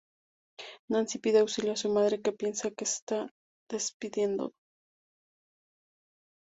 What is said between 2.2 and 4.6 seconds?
que piensa que se está despidiendo.